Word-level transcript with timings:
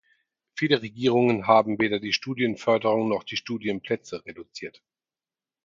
Viele 0.55 0.81
Regierungen 0.81 1.45
haben 1.45 1.77
weder 1.77 1.99
die 1.99 2.11
Studienförderung 2.11 3.07
noch 3.07 3.21
die 3.23 3.37
Studienplätze 3.37 4.25
reduziert. 4.25 4.81